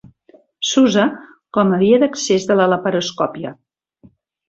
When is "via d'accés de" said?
1.83-2.59